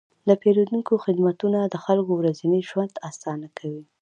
د 0.27 0.29
پیرودونکو 0.41 0.93
خدمتونه 1.05 1.59
د 1.63 1.75
خلکو 1.85 2.11
ورځنی 2.19 2.59
ژوند 2.69 2.93
اسانه 3.09 3.47
کوي. 3.57 3.83